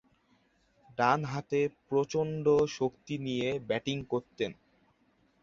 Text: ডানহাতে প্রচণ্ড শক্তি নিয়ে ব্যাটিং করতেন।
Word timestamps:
ডানহাতে 0.97 1.59
প্রচণ্ড 1.89 2.45
শক্তি 2.77 3.15
নিয়ে 3.17 3.49
ব্যাটিং 3.69 3.97
করতেন। 4.03 4.51